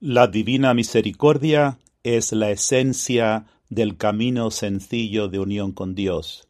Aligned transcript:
La 0.00 0.28
divina 0.28 0.74
misericordia 0.74 1.80
es 2.04 2.30
la 2.30 2.52
esencia 2.52 3.46
del 3.68 3.96
camino 3.96 4.52
sencillo 4.52 5.26
de 5.26 5.40
unión 5.40 5.72
con 5.72 5.96
Dios. 5.96 6.46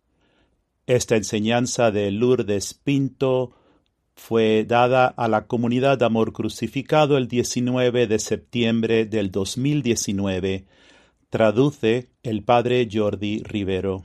Esta 0.87 1.17
enseñanza 1.17 1.91
de 1.91 2.11
Lourdes 2.11 2.75
Pinto 2.75 3.55
fue 4.15 4.67
dada 4.69 5.07
a 5.07 5.29
la 5.29 5.47
comunidad 5.47 5.97
de 5.97 6.05
Amor 6.05 6.35
Crucificado 6.35 7.17
el 7.17 7.27
19 7.27 8.07
de 8.07 8.19
septiembre 8.19 9.07
del 9.07 9.31
2019. 9.31 10.67
Traduce 11.31 12.11
el 12.23 12.45
padre 12.45 12.87
Jordi 12.93 13.43
Rivero. 13.45 14.05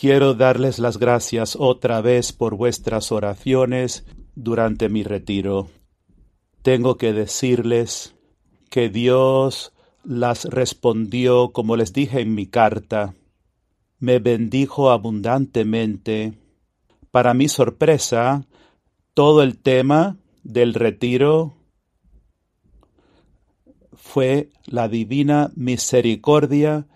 Quiero 0.00 0.32
darles 0.32 0.78
las 0.78 0.96
gracias 0.96 1.58
otra 1.60 2.00
vez 2.00 2.32
por 2.32 2.56
vuestras 2.56 3.12
oraciones 3.12 4.06
durante 4.34 4.88
mi 4.88 5.02
retiro. 5.02 5.68
Tengo 6.62 6.96
que 6.96 7.12
decirles 7.12 8.14
que 8.70 8.88
Dios 8.88 9.74
las 10.02 10.46
respondió 10.46 11.52
como 11.52 11.76
les 11.76 11.92
dije 11.92 12.22
en 12.22 12.34
mi 12.34 12.46
carta. 12.46 13.14
Me 13.98 14.20
bendijo 14.20 14.90
abundantemente. 14.90 16.32
Para 17.10 17.34
mi 17.34 17.50
sorpresa, 17.50 18.46
todo 19.12 19.42
el 19.42 19.58
tema 19.58 20.16
del 20.42 20.72
retiro 20.72 21.52
fue 23.92 24.48
la 24.64 24.88
divina 24.88 25.52
misericordia 25.56 26.86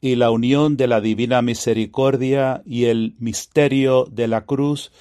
y 0.00 0.16
la 0.16 0.30
unión 0.30 0.76
de 0.76 0.86
la 0.86 1.00
divina 1.00 1.42
misericordia 1.42 2.62
y 2.64 2.86
el 2.86 3.14
misterio 3.18 4.06
de 4.10 4.28
la 4.28 4.46
cruz 4.46 4.92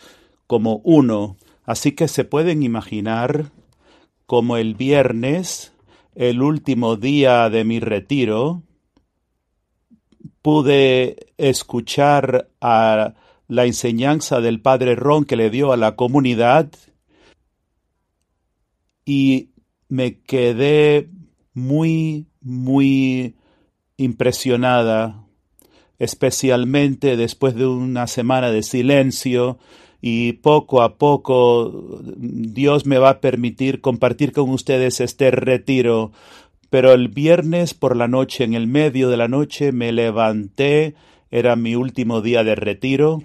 como 0.47 0.81
uno. 0.83 1.37
Así 1.63 1.93
que 1.93 2.07
se 2.07 2.25
pueden 2.25 2.63
imaginar 2.63 3.51
como 4.25 4.57
el 4.57 4.75
viernes, 4.75 5.73
el 6.15 6.41
último 6.41 6.95
día 6.95 7.49
de 7.49 7.63
mi 7.63 7.79
retiro, 7.79 8.63
pude 10.41 11.31
escuchar 11.37 12.49
a 12.61 13.13
la 13.47 13.65
enseñanza 13.65 14.41
del 14.41 14.61
padre 14.61 14.95
Ron 14.95 15.25
que 15.25 15.35
le 15.35 15.49
dio 15.49 15.71
a 15.71 15.77
la 15.77 15.95
comunidad 15.95 16.71
y 19.05 19.49
me 19.87 20.19
quedé 20.19 21.09
muy, 21.53 22.27
muy 22.41 23.35
impresionada, 23.99 25.25
especialmente 25.99 27.17
después 27.17 27.53
de 27.55 27.67
una 27.67 28.07
semana 28.07 28.49
de 28.49 28.63
silencio 28.63 29.59
y 30.01 30.33
poco 30.33 30.81
a 30.81 30.97
poco 30.97 32.01
Dios 32.15 32.85
me 32.85 32.97
va 32.97 33.09
a 33.09 33.21
permitir 33.21 33.81
compartir 33.81 34.31
con 34.31 34.49
ustedes 34.49 35.01
este 35.01 35.31
retiro. 35.31 36.11
Pero 36.69 36.93
el 36.93 37.09
viernes 37.09 37.73
por 37.73 37.97
la 37.97 38.07
noche, 38.07 38.43
en 38.43 38.53
el 38.53 38.67
medio 38.67 39.09
de 39.09 39.17
la 39.17 39.27
noche, 39.27 39.71
me 39.71 39.91
levanté, 39.91 40.95
era 41.31 41.55
mi 41.55 41.75
último 41.75 42.21
día 42.21 42.43
de 42.43 42.55
retiro, 42.55 43.23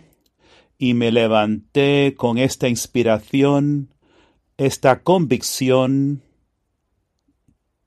y 0.78 0.94
me 0.94 1.12
levanté 1.12 2.14
con 2.16 2.38
esta 2.38 2.68
inspiración, 2.68 3.90
esta 4.56 5.02
convicción 5.02 6.22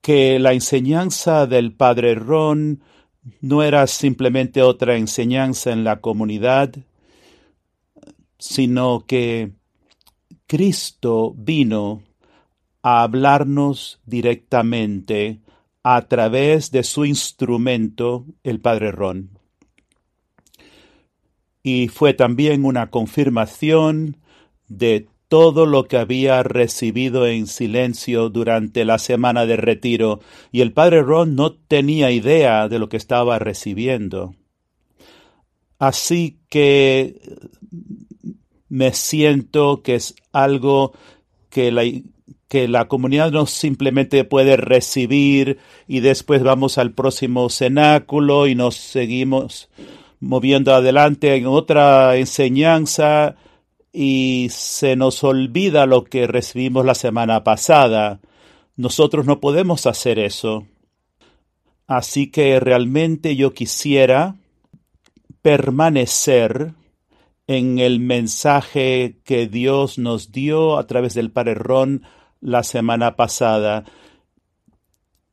que 0.08 0.38
la 0.38 0.54
enseñanza 0.54 1.46
del 1.46 1.74
padre 1.74 2.14
Ron 2.14 2.82
no 3.42 3.62
era 3.62 3.86
simplemente 3.86 4.62
otra 4.62 4.96
enseñanza 4.96 5.70
en 5.70 5.84
la 5.84 6.00
comunidad, 6.00 6.74
sino 8.38 9.04
que 9.06 9.52
Cristo 10.46 11.34
vino 11.36 12.04
a 12.80 13.02
hablarnos 13.02 14.00
directamente 14.06 15.42
a 15.82 16.00
través 16.08 16.70
de 16.70 16.84
su 16.84 17.04
instrumento, 17.04 18.24
el 18.44 18.60
Padre 18.62 18.92
Ron. 18.92 19.38
Y 21.62 21.88
fue 21.88 22.14
también 22.14 22.64
una 22.64 22.88
confirmación 22.88 24.16
de 24.68 25.06
todo 25.28 25.66
lo 25.66 25.84
que 25.84 25.98
había 25.98 26.42
recibido 26.42 27.26
en 27.26 27.46
silencio 27.46 28.30
durante 28.30 28.84
la 28.84 28.98
semana 28.98 29.46
de 29.46 29.56
retiro, 29.56 30.20
y 30.50 30.62
el 30.62 30.72
padre 30.72 31.02
Ron 31.02 31.36
no 31.36 31.52
tenía 31.52 32.10
idea 32.10 32.68
de 32.68 32.78
lo 32.78 32.88
que 32.88 32.96
estaba 32.96 33.38
recibiendo. 33.38 34.34
Así 35.78 36.38
que 36.48 37.20
me 38.68 38.92
siento 38.92 39.82
que 39.82 39.94
es 39.94 40.14
algo 40.32 40.92
que 41.50 41.70
la, 41.70 41.84
que 42.48 42.66
la 42.66 42.88
comunidad 42.88 43.30
no 43.30 43.46
simplemente 43.46 44.24
puede 44.24 44.56
recibir 44.56 45.58
y 45.86 46.00
después 46.00 46.42
vamos 46.42 46.78
al 46.78 46.92
próximo 46.92 47.48
cenáculo 47.50 48.46
y 48.46 48.54
nos 48.54 48.76
seguimos 48.76 49.68
moviendo 50.20 50.74
adelante 50.74 51.36
en 51.36 51.46
otra 51.46 52.16
enseñanza 52.16 53.36
y 54.00 54.46
se 54.50 54.94
nos 54.94 55.24
olvida 55.24 55.84
lo 55.84 56.04
que 56.04 56.28
recibimos 56.28 56.84
la 56.84 56.94
semana 56.94 57.42
pasada. 57.42 58.20
Nosotros 58.76 59.26
no 59.26 59.40
podemos 59.40 59.86
hacer 59.86 60.20
eso. 60.20 60.68
Así 61.88 62.30
que 62.30 62.60
realmente 62.60 63.34
yo 63.34 63.54
quisiera 63.54 64.36
permanecer 65.42 66.74
en 67.48 67.80
el 67.80 67.98
mensaje 67.98 69.18
que 69.24 69.48
Dios 69.48 69.98
nos 69.98 70.30
dio 70.30 70.78
a 70.78 70.86
través 70.86 71.14
del 71.14 71.32
Padre 71.32 71.54
Ron 71.54 72.04
la 72.40 72.62
semana 72.62 73.16
pasada 73.16 73.82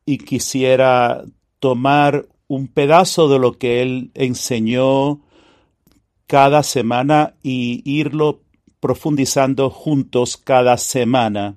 y 0.04 0.18
quisiera 0.18 1.22
tomar 1.60 2.26
un 2.48 2.66
pedazo 2.66 3.28
de 3.28 3.38
lo 3.38 3.58
que 3.58 3.80
él 3.82 4.10
enseñó 4.14 5.20
cada 6.26 6.64
semana 6.64 7.36
y 7.44 7.80
irlo 7.84 8.40
profundizando 8.86 9.68
juntos 9.68 10.36
cada 10.36 10.76
semana. 10.76 11.56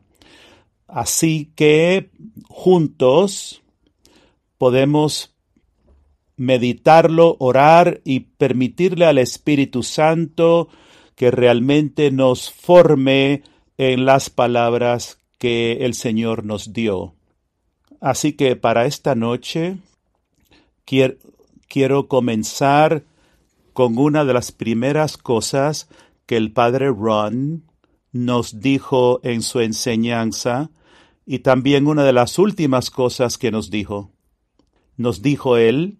Así 0.88 1.51
que 1.56 2.09
juntos 2.47 3.62
podemos 4.57 5.35
meditarlo, 6.38 7.35
orar 7.38 8.01
y 8.03 8.22
permitirle 8.22 9.06
al 9.06 9.19
Espíritu 9.19 9.84
Santo 9.84 10.69
que 11.13 11.29
realmente 11.29 12.09
nos 12.09 12.50
forme 12.50 13.44
en 13.78 14.06
las 14.06 14.31
palabras 14.31 15.19
que 15.38 15.85
el 15.85 15.94
Señor 15.94 16.45
nos 16.45 16.73
dio. 16.73 17.13
Así 18.01 18.34
que 18.34 18.56
para 18.56 18.88
esta 18.88 19.13
noche 19.13 19.78
quiero, 20.84 22.07
comenzar 22.07 23.03
con 23.73 24.00
una 24.00 24.25
de 24.25 24.34
las 24.34 24.51
primeras 24.51 25.16
cosas 25.16 25.89
que 26.29 26.38
el 26.38 26.51
padre 26.51 26.90
Ron 26.90 27.63
nos 28.12 28.59
dijo 28.59 29.19
en 29.23 29.41
su 29.41 29.62
enseñanza 29.62 30.69
y 31.25 31.40
también 31.40 31.88
una 31.88 32.03
de 32.03 32.13
las 32.13 32.38
últimas 32.38 32.91
cosas 32.91 33.40
que 33.40 33.50
nos 33.50 33.72
dijo. 33.72 34.12
Nos 34.95 35.23
dijo 35.23 35.57
él, 35.57 35.97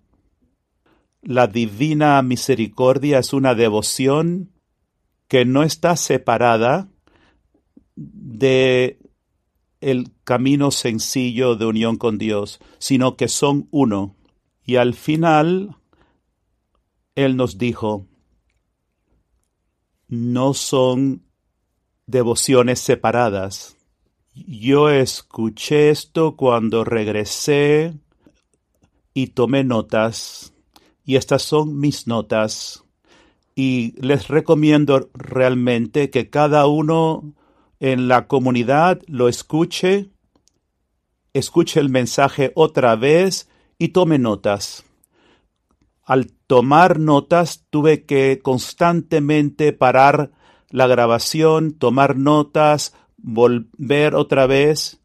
la 1.24 1.48
divina 1.48 2.22
misericordia 2.22 3.18
es 3.18 3.34
una 3.34 3.56
devoción 3.56 4.52
que 5.28 5.46
no 5.46 5.64
está 5.64 5.96
separada 5.96 6.92
de 7.96 9.00
el 9.82 10.12
camino 10.24 10.70
sencillo 10.70 11.56
de 11.56 11.66
unión 11.66 11.98
con 11.98 12.20
Dios, 12.20 12.60
sino 12.78 13.18
que 13.18 13.30
son 13.30 13.68
uno. 13.72 14.16
Y 14.64 14.76
al 14.76 14.94
final, 14.94 15.76
Él 17.16 17.36
nos 17.36 17.58
dijo, 17.58 18.09
no 20.10 20.56
son 20.56 21.22
devociones 22.08 22.80
separadas. 22.80 23.78
Yo 24.34 24.90
escuché 24.90 25.92
esto 25.92 26.36
cuando 26.36 26.84
regresé 26.84 27.94
y 29.14 29.28
tomé 29.28 29.64
notas, 29.64 30.54
y 31.06 31.16
estas 31.16 31.44
son 31.44 31.80
mis 31.80 32.08
notas, 32.08 32.84
y 33.56 33.94
les 34.02 34.28
recomiendo 34.28 35.10
realmente 35.14 36.10
que 36.10 36.30
cada 36.30 36.68
uno 36.68 37.34
en 37.80 38.08
la 38.08 38.28
comunidad 38.28 39.02
lo 39.08 39.28
escuche, 39.28 40.10
escuche 41.34 41.80
el 41.80 41.90
mensaje 41.90 42.52
otra 42.56 42.96
vez 42.96 43.50
y 43.78 43.90
tome 43.90 44.18
notas 44.18 44.86
al 46.10 46.32
tomar 46.48 46.98
notas 46.98 47.68
tuve 47.70 48.04
que 48.04 48.40
constantemente 48.42 49.74
parar 49.74 50.32
la 50.72 50.88
grabación, 50.88 51.74
tomar 51.74 52.18
notas, 52.18 52.96
volver 53.18 54.16
otra 54.16 54.48
vez, 54.48 55.02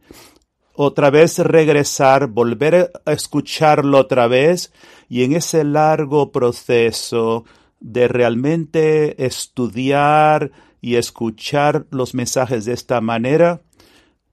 otra 0.72 1.10
vez 1.10 1.38
regresar, 1.40 2.28
volver 2.28 2.90
a 3.04 3.12
escucharlo 3.12 3.98
otra 3.98 4.28
vez. 4.28 4.72
Y 5.10 5.24
en 5.24 5.34
ese 5.34 5.62
largo 5.62 6.32
proceso 6.32 7.44
de 7.80 8.08
realmente 8.08 9.26
estudiar 9.26 10.52
y 10.80 10.94
escuchar 10.94 11.86
los 11.90 12.14
mensajes 12.14 12.64
de 12.64 12.72
esta 12.72 13.02
manera, 13.02 13.60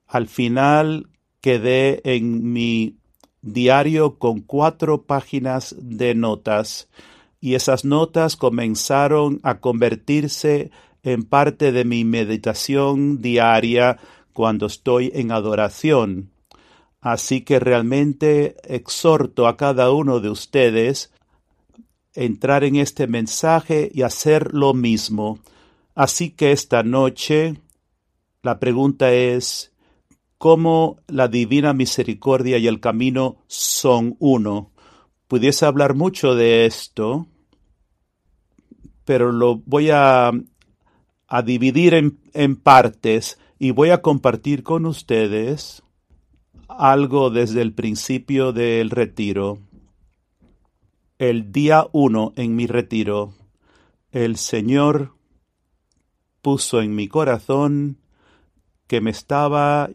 al 0.07 0.27
final 0.29 1.09
quedé 1.41 1.99
en 2.05 2.53
mi 2.53 3.00
diario 3.41 4.17
con 4.17 4.41
cuatro 4.41 5.03
páginas 5.03 5.75
de 5.79 6.15
notas 6.15 6.89
y 7.39 7.55
esas 7.55 7.85
notas 7.85 8.35
comenzaron 8.35 9.39
a 9.43 9.59
convertirse 9.59 10.71
en 11.03 11.23
parte 11.23 11.71
de 11.71 11.83
mi 11.83 12.03
meditación 12.05 13.21
diaria 13.21 13.97
cuando 14.33 14.67
estoy 14.67 15.11
en 15.15 15.31
adoración. 15.31 16.29
Así 17.01 17.41
que 17.41 17.59
realmente 17.59 18.55
exhorto 18.63 19.47
a 19.47 19.57
cada 19.57 19.91
uno 19.91 20.19
de 20.19 20.29
ustedes 20.29 21.11
entrar 22.13 22.63
en 22.63 22.75
este 22.75 23.07
mensaje 23.07 23.89
y 23.91 24.03
hacer 24.03 24.53
lo 24.53 24.75
mismo. 24.75 25.39
Así 25.95 26.29
que 26.29 26.51
esta 26.51 26.83
noche 26.83 27.55
la 28.43 28.59
pregunta 28.59 29.11
es, 29.13 29.70
¿cómo 30.41 30.97
la 31.05 31.27
divina 31.27 31.71
misericordia 31.71 32.57
y 32.57 32.65
el 32.65 32.79
camino 32.79 33.37
son 33.45 34.15
uno? 34.17 34.71
Pudiese 35.27 35.67
hablar 35.67 35.93
mucho 35.93 36.33
de 36.33 36.65
esto, 36.65 37.27
pero 39.05 39.31
lo 39.31 39.57
voy 39.57 39.91
a, 39.91 40.31
dividir 41.45 41.93
en, 41.93 42.19
en 42.33 42.55
partes 42.55 43.37
y 43.59 43.69
voy 43.69 43.91
a 43.91 44.01
compartir 44.01 44.63
con 44.63 44.87
ustedes 44.87 45.83
algo 46.67 47.29
desde 47.29 47.61
el 47.61 47.73
principio 47.73 48.51
del 48.51 48.89
retiro. 48.89 49.59
El 51.19 51.51
día 51.51 51.85
uno 51.91 52.33
en 52.35 52.55
mi 52.55 52.65
retiro, 52.65 53.35
el 54.09 54.37
Señor 54.37 55.13
puso 56.41 56.81
en 56.81 56.95
mi 56.95 57.07
corazón 57.07 57.99
que 58.87 59.01
me 59.01 59.11
estaba 59.11 59.91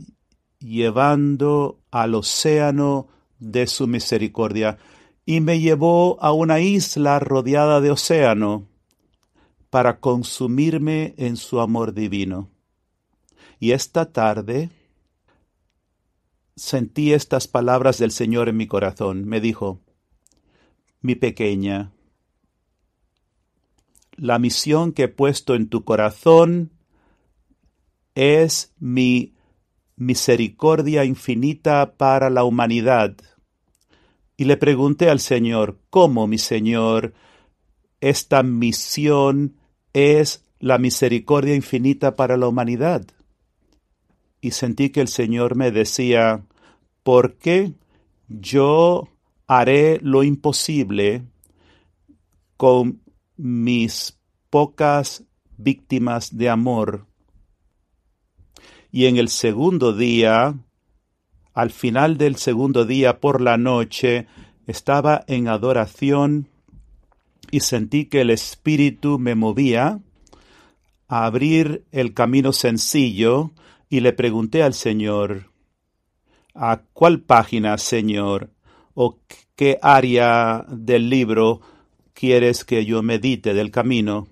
llevando 0.58 1.80
al 1.90 2.14
océano 2.14 3.08
de 3.38 3.66
su 3.66 3.86
misericordia 3.86 4.78
y 5.24 5.40
me 5.40 5.60
llevó 5.60 6.18
a 6.22 6.32
una 6.32 6.60
isla 6.60 7.18
rodeada 7.18 7.80
de 7.80 7.90
océano 7.90 8.68
para 9.70 10.00
consumirme 10.00 11.14
en 11.18 11.36
su 11.36 11.60
amor 11.60 11.92
divino. 11.92 12.48
Y 13.58 13.72
esta 13.72 14.12
tarde 14.12 14.70
sentí 16.54 17.12
estas 17.12 17.48
palabras 17.48 17.98
del 17.98 18.10
Señor 18.10 18.48
en 18.48 18.56
mi 18.56 18.66
corazón. 18.66 19.26
Me 19.26 19.40
dijo, 19.40 19.80
mi 21.00 21.14
pequeña, 21.14 21.92
la 24.16 24.38
misión 24.38 24.92
que 24.92 25.04
he 25.04 25.08
puesto 25.08 25.54
en 25.54 25.68
tu 25.68 25.84
corazón 25.84 26.72
es 28.14 28.72
mi 28.78 29.35
misericordia 29.96 31.04
infinita 31.04 31.96
para 31.96 32.30
la 32.30 32.44
humanidad. 32.44 33.16
Y 34.36 34.44
le 34.44 34.56
pregunté 34.56 35.08
al 35.08 35.20
Señor, 35.20 35.78
¿cómo, 35.90 36.26
mi 36.26 36.38
Señor, 36.38 37.14
esta 38.00 38.42
misión 38.42 39.56
es 39.92 40.44
la 40.58 40.78
misericordia 40.78 41.54
infinita 41.54 42.16
para 42.16 42.36
la 42.36 42.48
humanidad? 42.48 43.06
Y 44.40 44.50
sentí 44.50 44.90
que 44.90 45.00
el 45.00 45.08
Señor 45.08 45.56
me 45.56 45.70
decía, 45.70 46.44
¿por 47.02 47.36
qué 47.38 47.72
yo 48.28 49.08
haré 49.46 50.00
lo 50.02 50.22
imposible 50.22 51.24
con 52.56 53.00
mis 53.36 54.18
pocas 54.50 55.24
víctimas 55.56 56.36
de 56.36 56.48
amor. 56.48 57.05
Y 58.90 59.06
en 59.06 59.16
el 59.16 59.28
segundo 59.28 59.92
día, 59.92 60.54
al 61.54 61.70
final 61.70 62.18
del 62.18 62.36
segundo 62.36 62.84
día 62.84 63.20
por 63.20 63.40
la 63.40 63.56
noche, 63.56 64.26
estaba 64.66 65.24
en 65.26 65.48
adoración 65.48 66.48
y 67.50 67.60
sentí 67.60 68.06
que 68.06 68.22
el 68.22 68.30
Espíritu 68.30 69.18
me 69.18 69.34
movía 69.34 70.00
a 71.08 71.26
abrir 71.26 71.84
el 71.92 72.14
camino 72.14 72.52
sencillo 72.52 73.52
y 73.88 74.00
le 74.00 74.12
pregunté 74.12 74.62
al 74.62 74.74
Señor, 74.74 75.50
¿a 76.54 76.82
cuál 76.92 77.20
página, 77.20 77.78
Señor? 77.78 78.50
¿O 78.94 79.18
qué 79.54 79.78
área 79.82 80.64
del 80.68 81.08
libro 81.08 81.60
quieres 82.14 82.64
que 82.64 82.84
yo 82.84 83.02
medite 83.02 83.54
del 83.54 83.70
camino? 83.70 84.26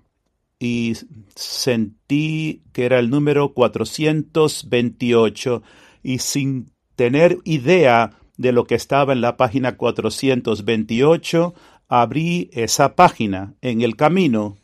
Y 0.65 0.97
sentí 1.35 2.63
que 2.73 2.87
era 2.87 2.99
el 2.99 3.11
número 3.11 3.53
428 3.53 5.63
y 6.03 6.21
sin 6.21 6.73
tener 6.97 7.37
idea 7.45 8.17
de 8.39 8.53
lo 8.53 8.65
que 8.65 8.75
estaba 8.75 9.13
en 9.13 9.21
la 9.21 9.37
página 9.37 9.77
428, 9.77 11.53
abrí 11.87 12.49
esa 12.55 12.97
página 12.97 13.57
en 13.61 13.83
el 13.83 13.95
camino. 13.95 14.57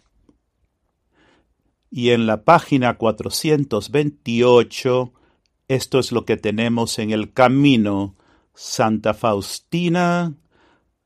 Y 1.91 2.13
en 2.13 2.27
la 2.27 2.45
página 2.45 2.97
428, 2.97 5.13
esto 5.69 5.99
es 5.99 6.13
lo 6.13 6.25
que 6.25 6.39
tenemos 6.39 6.99
en 6.99 7.11
el 7.11 7.35
camino. 7.35 8.17
Santa 8.55 9.13
Faustina, 9.13 10.33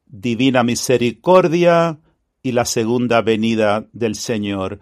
Divina 0.07 0.63
Misericordia, 0.63 1.99
y 2.45 2.53
la 2.53 2.67
segunda 2.67 3.23
venida 3.23 3.89
del 3.93 4.15
Señor. 4.15 4.79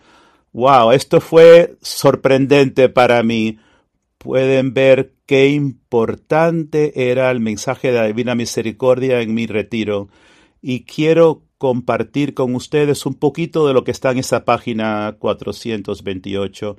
Wow, 0.53 0.91
esto 0.91 1.21
fue 1.21 1.77
sorprendente 1.81 2.89
para 2.89 3.23
mí. 3.23 3.59
Pueden 4.19 4.75
ver 4.75 5.15
qué 5.27 5.49
importante 5.49 7.11
era 7.11 7.31
el 7.31 7.39
mensaje 7.39 7.93
de 7.93 7.99
la 7.99 8.07
Divina 8.09 8.35
Misericordia 8.35 9.21
en 9.21 9.33
mi 9.33 9.47
retiro. 9.47 10.09
Y 10.61 10.85
quiero 10.85 11.45
compartir 11.57 12.35
con 12.35 12.57
ustedes 12.57 13.07
un 13.07 13.15
poquito 13.15 13.69
de 13.69 13.75
lo 13.75 13.85
que 13.85 13.93
está 13.93 14.11
en 14.11 14.19
esa 14.19 14.45
página 14.45 15.15
428, 15.21 16.77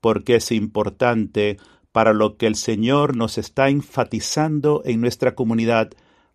porque 0.00 0.36
es 0.36 0.50
importante 0.50 1.58
para 1.92 2.14
lo 2.14 2.38
que 2.38 2.46
el 2.46 2.56
Señor 2.56 3.16
nos 3.16 3.36
está 3.36 3.68
enfatizando 3.68 4.80
en 4.86 5.02
nuestra 5.02 5.34
comunidad 5.34 5.90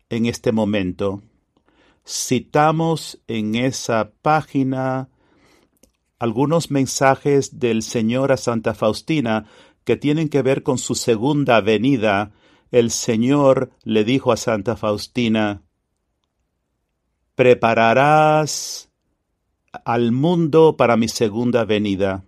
en 0.10 0.28
este 0.28 0.52
momento 0.52 1.24
citamos 2.08 3.20
en 3.28 3.56
esa 3.56 4.12
página 4.22 5.10
algunos 6.20 6.72
mensajes 6.72 7.60
del 7.60 7.84
Señor 7.84 8.32
a 8.32 8.38
Santa 8.38 8.74
Faustina 8.74 9.46
que 9.84 9.98
tienen 9.98 10.30
que 10.30 10.42
ver 10.42 10.64
con 10.64 10.78
su 10.78 10.96
segunda 10.96 11.60
venida. 11.62 12.32
El 12.72 12.92
Señor 12.92 13.72
le 13.84 14.04
dijo 14.04 14.32
a 14.32 14.38
Santa 14.38 14.78
Faustina, 14.78 15.64
prepararás 17.36 18.90
al 19.86 20.12
mundo 20.12 20.76
para 20.78 20.98
mi 20.98 21.10
segunda 21.10 21.66
venida. 21.66 22.24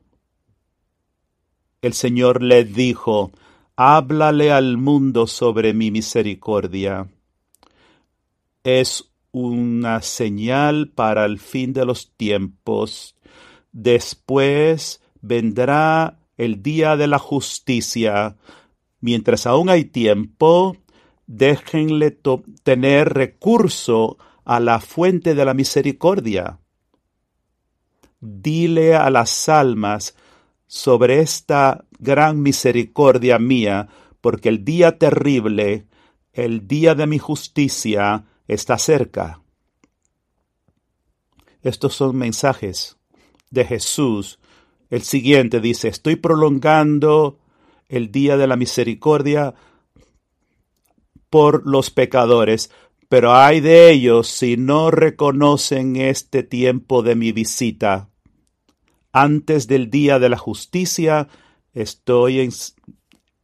El 1.81 1.93
Señor 1.93 2.43
le 2.43 2.65
dijo, 2.65 3.31
háblale 3.77 4.51
al 4.51 4.77
mundo 4.77 5.25
sobre 5.25 5.73
mi 5.73 5.89
misericordia. 5.89 7.09
Es 8.63 9.08
una 9.31 10.01
señal 10.01 10.91
para 10.93 11.25
el 11.25 11.39
fin 11.39 11.73
de 11.73 11.85
los 11.85 12.11
tiempos. 12.15 13.15
Después 13.71 15.01
vendrá 15.21 16.19
el 16.37 16.63
día 16.63 16.97
de 16.97 17.07
la 17.07 17.19
justicia. 17.19 18.37
Mientras 19.01 19.45
aún 19.45 19.69
hay 19.69 19.85
tiempo, 19.85 20.77
déjenle 21.27 22.17
tener 22.63 23.13
recurso 23.13 24.17
a 24.45 24.59
la 24.59 24.79
fuente 24.79 25.35
de 25.35 25.45
la 25.45 25.53
misericordia. 25.53 26.59
Dile 28.19 28.95
a 28.95 29.09
las 29.09 29.47
almas 29.47 30.15
sobre 30.65 31.19
esta 31.19 31.85
gran 31.99 32.41
misericordia 32.41 33.39
mía, 33.39 33.89
porque 34.21 34.49
el 34.49 34.65
día 34.65 34.97
terrible, 34.97 35.85
el 36.33 36.67
día 36.67 36.95
de 36.95 37.07
mi 37.07 37.19
justicia, 37.19 38.25
está 38.49 38.77
cerca. 38.79 39.41
Estos 41.61 41.93
son 41.93 42.17
mensajes 42.17 42.97
de 43.51 43.63
Jesús. 43.63 44.39
El 44.89 45.03
siguiente 45.03 45.61
dice, 45.61 45.87
estoy 45.87 46.15
prolongando 46.15 47.39
el 47.87 48.11
día 48.11 48.37
de 48.37 48.47
la 48.47 48.55
misericordia 48.55 49.53
por 51.29 51.65
los 51.67 51.91
pecadores, 51.91 52.71
pero 53.07 53.35
hay 53.35 53.59
de 53.59 53.91
ellos 53.91 54.27
si 54.27 54.57
no 54.57 54.89
reconocen 54.89 55.95
este 55.95 56.41
tiempo 56.41 57.03
de 57.03 57.15
mi 57.15 57.31
visita. 57.31 58.09
Antes 59.11 59.67
del 59.67 59.91
día 59.91 60.17
de 60.17 60.29
la 60.29 60.37
justicia 60.37 61.27
estoy 61.73 62.49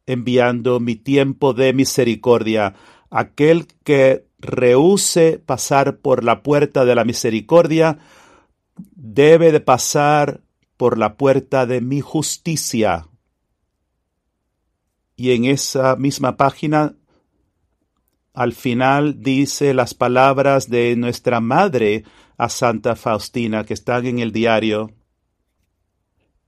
enviando 0.06 0.80
mi 0.80 0.96
tiempo 0.96 1.52
de 1.52 1.72
misericordia. 1.72 2.74
Aquel 3.10 3.66
que 3.84 4.25
rehúse 4.38 5.42
pasar 5.44 5.98
por 5.98 6.24
la 6.24 6.42
puerta 6.42 6.84
de 6.84 6.94
la 6.94 7.04
misericordia, 7.04 7.98
debe 8.94 9.52
de 9.52 9.60
pasar 9.60 10.42
por 10.76 10.98
la 10.98 11.16
puerta 11.16 11.66
de 11.66 11.80
mi 11.80 12.00
justicia. 12.00 13.08
Y 15.16 15.32
en 15.32 15.46
esa 15.46 15.96
misma 15.96 16.36
página, 16.36 16.94
al 18.34 18.52
final 18.52 19.22
dice 19.22 19.72
las 19.72 19.94
palabras 19.94 20.68
de 20.68 20.94
nuestra 20.96 21.40
madre 21.40 22.04
a 22.36 22.50
Santa 22.50 22.94
Faustina 22.94 23.64
que 23.64 23.72
están 23.72 24.04
en 24.04 24.18
el 24.18 24.32
diario. 24.32 24.92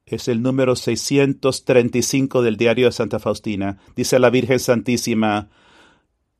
Es 0.04 0.28
el 0.28 0.42
número 0.42 0.76
635 0.76 2.42
del 2.42 2.58
diario 2.58 2.86
de 2.86 2.92
Santa 2.92 3.18
Faustina. 3.18 3.78
Dice 3.96 4.18
la 4.18 4.28
Virgen 4.28 4.58
Santísima, 4.58 5.48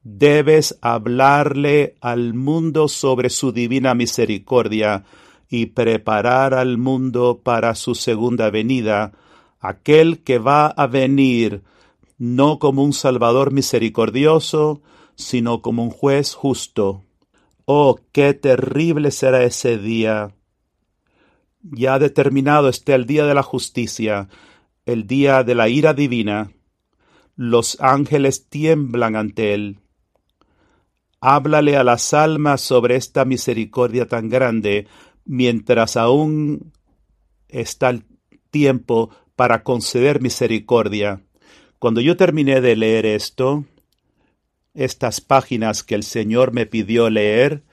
debes 0.03 0.79
hablarle 0.81 1.97
al 2.01 2.35
mundo 2.35 2.89
sobre 2.89 3.31
su 3.31 3.53
divina 3.53 3.95
misericordia 3.95 5.05
y 5.49 5.67
preparar 5.67 6.55
al 6.55 6.79
mundo 6.79 7.41
para 7.43 7.75
su 7.75 7.95
segunda 7.95 8.51
venida, 8.51 9.13
aquel 9.61 10.23
que 10.23 10.39
va 10.39 10.67
a 10.67 10.87
venir 10.87 11.63
no 12.19 12.59
como 12.59 12.83
un 12.83 12.93
Salvador 12.93 13.53
misericordioso, 13.53 14.83
sino 15.15 15.63
como 15.63 15.85
un 15.85 15.91
juez 15.91 16.35
justo. 16.35 17.05
Oh, 17.65 17.97
qué 18.13 18.35
terrible 18.35 19.11
será 19.11 19.45
ese 19.45 19.79
día. 19.79 20.35
Ya 21.63 21.99
determinado 21.99 22.69
está 22.69 22.95
el 22.95 23.07
día 23.07 23.25
de 23.27 23.35
la 23.35 23.43
justicia, 23.43 24.29
el 24.87 25.07
día 25.07 25.45
de 25.45 25.55
la 25.55 25.69
ira 25.69 25.95
divina. 25.95 26.51
Los 27.37 27.81
ángeles 27.81 28.49
tiemblan 28.49 29.17
ante 29.17 29.55
él. 29.55 29.81
Háblale 31.21 31.77
a 31.77 31.85
las 31.85 32.15
almas 32.15 32.61
sobre 32.61 32.97
esta 32.97 33.25
misericordia 33.25 34.07
tan 34.07 34.29
grande, 34.29 34.87
mientras 35.25 35.97
aún 35.97 36.73
está 37.49 37.91
el 37.91 38.05
tiempo 38.51 39.11
para 39.35 39.63
conceder 39.63 40.21
misericordia. 40.21 41.23
Cuando 41.79 42.01
yo 42.01 42.17
terminé 42.17 42.61
de 42.61 42.77
leer 42.77 43.07
esto, 43.07 43.65
estas 44.75 45.21
páginas 45.21 45.83
que 45.83 45.95
el 45.95 46.03
Señor 46.03 46.53
me 46.53 46.67
pidió 46.67 47.11
leer, 47.11 47.65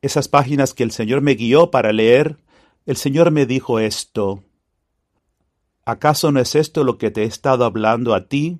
esas 0.00 0.28
páginas 0.28 0.74
que 0.74 0.82
el 0.82 0.90
Señor 0.90 1.20
me 1.20 1.34
guió 1.34 1.70
para 1.70 1.92
leer, 1.92 2.38
el 2.86 2.96
Señor 2.96 3.30
me 3.30 3.46
dijo 3.46 3.78
esto. 3.78 4.42
¿Acaso 5.84 6.32
no 6.32 6.40
es 6.40 6.54
esto 6.54 6.84
lo 6.84 6.96
que 6.96 7.10
te 7.10 7.22
he 7.22 7.26
estado 7.26 7.64
hablando 7.64 8.14
a 8.14 8.28
ti? 8.28 8.58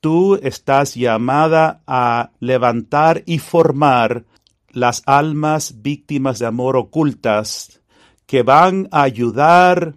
Tú 0.00 0.38
estás 0.42 0.94
llamada 0.94 1.82
a 1.86 2.30
levantar 2.38 3.22
y 3.26 3.38
formar 3.38 4.24
las 4.70 5.02
almas 5.06 5.82
víctimas 5.82 6.38
de 6.38 6.46
amor 6.46 6.76
ocultas 6.76 7.80
que 8.26 8.42
van 8.42 8.88
a 8.92 9.02
ayudar 9.02 9.96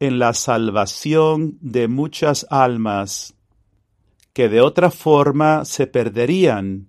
en 0.00 0.18
la 0.18 0.34
salvación 0.34 1.56
de 1.60 1.88
muchas 1.88 2.46
almas 2.50 3.34
que 4.32 4.48
de 4.48 4.60
otra 4.60 4.90
forma 4.90 5.64
se 5.64 5.86
perderían. 5.86 6.88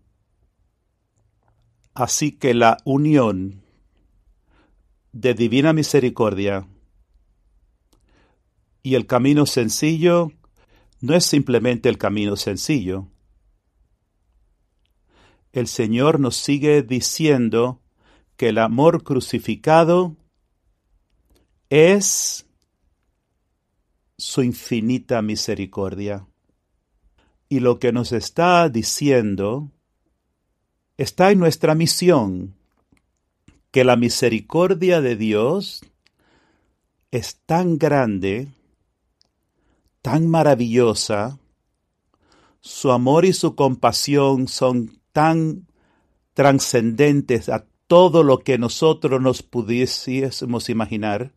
Así 1.94 2.32
que 2.34 2.54
la 2.54 2.78
unión 2.84 3.64
de 5.12 5.34
divina 5.34 5.74
misericordia 5.74 6.68
y 8.84 8.96
el 8.96 9.08
camino 9.08 9.46
sencillo 9.46 10.32
no 11.02 11.16
es 11.16 11.26
simplemente 11.26 11.90
el 11.90 11.98
camino 11.98 12.36
sencillo. 12.36 13.08
El 15.52 15.68
Señor 15.68 16.20
nos 16.20 16.36
sigue 16.36 16.84
diciendo 16.84 17.82
que 18.36 18.50
el 18.50 18.58
amor 18.58 19.04
crucificado 19.04 20.16
es 21.70 22.46
su 24.18 24.44
infinita 24.44 25.22
misericordia. 25.22 26.28
Y 27.48 27.62
lo 27.62 27.80
que 27.80 27.92
nos 27.92 28.12
está 28.12 28.70
diciendo 28.70 29.72
está 30.98 31.32
en 31.32 31.40
nuestra 31.40 31.74
misión, 31.74 32.56
que 33.72 33.84
la 33.84 33.96
misericordia 33.96 35.02
de 35.02 35.16
Dios 35.16 35.82
es 37.12 37.38
tan 37.46 37.78
grande 37.78 38.50
tan 40.10 40.28
maravillosa, 40.28 41.38
su 42.62 42.92
amor 42.92 43.26
y 43.26 43.34
su 43.34 43.54
compasión 43.54 44.48
son 44.48 45.00
tan 45.12 45.68
trascendentes 46.34 47.48
a 47.48 47.68
todo 47.86 48.24
lo 48.24 48.40
que 48.40 48.58
nosotros 48.58 49.22
nos 49.22 49.44
pudiésemos 49.44 50.70
imaginar, 50.70 51.32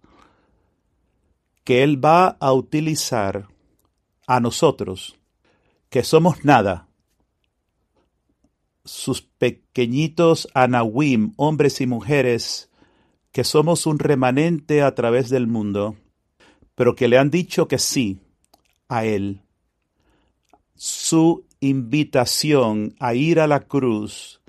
que 1.65 1.83
Él 1.83 2.03
va 2.03 2.29
a 2.41 2.55
utilizar 2.55 3.49
a 4.27 4.41
nosotros, 4.41 5.19
que 5.91 6.03
somos 6.03 6.43
nada, 6.43 6.89
sus 8.87 9.21
pequeñitos 9.21 10.49
anahuim, 10.55 11.35
hombres 11.37 11.83
y 11.83 11.87
mujeres, 11.87 12.71
que 13.33 13.45
somos 13.45 13.85
un 13.85 13.99
remanente 13.99 14.81
a 14.81 14.95
través 14.95 15.29
del 15.29 15.47
mundo, 15.47 15.97
pero 16.75 16.95
que 16.95 17.09
le 17.09 17.19
han 17.19 17.29
dicho 17.29 17.69
que 17.69 17.79
sí, 17.79 18.22
a 18.93 19.07
Él. 19.07 19.41
Su 20.75 21.47
invitación 21.61 22.95
a 23.01 23.15
ir 23.15 23.41
a 23.41 23.47
la 23.47 23.61
cruz 23.61 24.43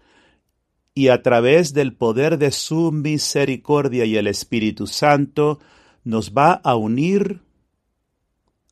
y 0.94 1.08
a 1.08 1.24
través 1.24 1.74
del 1.74 1.96
poder 1.96 2.38
de 2.38 2.52
su 2.52 2.92
misericordia 2.92 4.06
y 4.06 4.18
el 4.18 4.28
Espíritu 4.28 4.86
Santo 4.86 5.60
nos 6.04 6.34
va 6.34 6.54
a 6.54 6.76
unir 6.76 7.42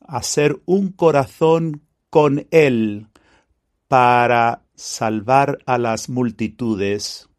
a 0.01 0.22
ser 0.22 0.62
un 0.66 0.92
corazón 0.92 1.82
con 2.10 2.48
Él 2.51 3.08
para 3.88 4.63
salvar 4.75 5.60
a 5.66 5.78
las 5.78 6.10
multitudes. 6.10 7.30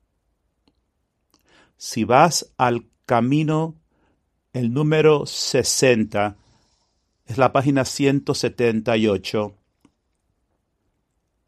Si 1.76 2.04
vas 2.04 2.52
al 2.56 2.86
camino, 3.04 3.76
el 4.52 4.72
número 4.72 5.26
60, 5.26 6.36
es 7.26 7.38
la 7.38 7.52
página 7.52 7.84
178. 7.84 9.54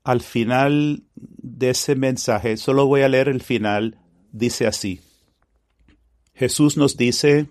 Al 0.05 0.21
final 0.21 1.05
de 1.15 1.71
ese 1.71 1.95
mensaje, 1.95 2.57
solo 2.57 2.87
voy 2.87 3.03
a 3.03 3.09
leer 3.09 3.29
el 3.29 3.41
final, 3.41 3.99
dice 4.33 4.67
así. 4.67 5.01
Jesús 6.35 6.77
nos 6.77 6.97
dice, 6.97 7.49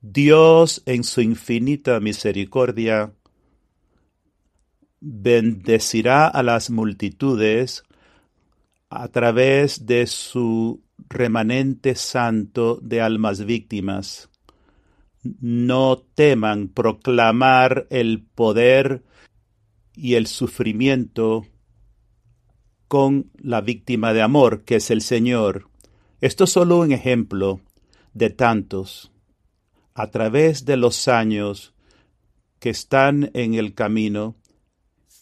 Dios 0.00 0.82
en 0.86 1.04
su 1.04 1.20
infinita 1.20 2.00
misericordia 2.00 3.12
bendecirá 5.00 6.26
a 6.26 6.42
las 6.42 6.70
multitudes 6.70 7.84
a 8.88 9.08
través 9.08 9.86
de 9.86 10.06
su 10.06 10.82
remanente 11.08 11.94
santo 11.94 12.78
de 12.80 13.00
almas 13.02 13.44
víctimas 13.44 14.30
no 15.40 15.98
teman 16.14 16.68
proclamar 16.68 17.86
el 17.90 18.22
poder 18.22 19.02
y 19.94 20.14
el 20.14 20.26
sufrimiento 20.26 21.46
con 22.88 23.30
la 23.36 23.60
víctima 23.60 24.12
de 24.12 24.22
amor, 24.22 24.64
que 24.64 24.76
es 24.76 24.90
el 24.90 25.00
Señor. 25.00 25.68
Esto 26.20 26.44
es 26.44 26.50
solo 26.50 26.78
un 26.78 26.92
ejemplo 26.92 27.60
de 28.12 28.30
tantos. 28.30 29.10
A 29.94 30.10
través 30.10 30.64
de 30.64 30.76
los 30.76 31.08
años 31.08 31.74
que 32.58 32.70
están 32.70 33.30
en 33.34 33.54
el 33.54 33.74
camino 33.74 34.36